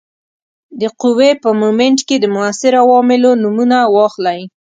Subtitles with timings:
[0.79, 4.39] د قوې په مومنټ کې د موثرو عواملو نومونه واخلئ.